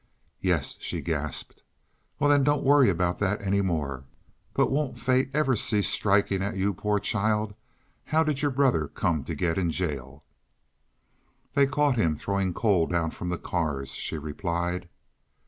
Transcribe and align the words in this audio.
"Yes," 0.41 0.77
she 0.79 0.99
gasped. 0.99 1.61
"Well, 2.17 2.27
then, 2.31 2.43
don't 2.43 2.63
worry 2.63 2.89
about 2.89 3.19
that 3.19 3.39
any 3.39 3.61
more. 3.61 4.05
But 4.55 4.71
won't 4.71 4.97
fate 4.97 5.29
ever 5.31 5.55
cease 5.55 5.89
striking 5.89 6.41
at 6.41 6.57
you, 6.57 6.73
poor 6.73 6.97
child? 6.97 7.53
How 8.05 8.23
did 8.23 8.41
your 8.41 8.49
brother 8.49 8.87
come 8.87 9.23
to 9.25 9.35
get 9.35 9.59
in 9.59 9.69
jail?" 9.69 10.23
"They 11.53 11.67
caught 11.67 11.97
him 11.97 12.15
throwing 12.15 12.51
coal 12.51 12.87
down 12.87 13.11
from 13.11 13.29
the 13.29 13.37
cars," 13.37 13.91
she 13.91 14.17
replied. 14.17 14.89